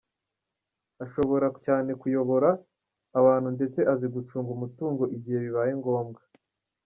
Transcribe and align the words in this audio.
Ashobora 1.03 1.47
cyane 1.65 1.91
kuyobora 2.01 2.49
abantu 3.19 3.47
ndetse 3.55 3.79
azi 3.93 4.07
gucunga 4.15 4.49
umutungo 4.53 5.03
igihe 5.15 5.37
bibaye 5.45 5.71
ngombwa. 5.79 6.21